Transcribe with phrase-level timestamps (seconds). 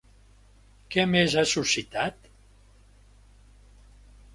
[0.95, 2.27] Què més ha suscitat?